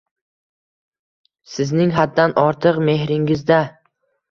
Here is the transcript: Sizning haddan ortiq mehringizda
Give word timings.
Sizning 1.51 1.93
haddan 1.99 2.35
ortiq 2.47 2.83
mehringizda 2.91 3.63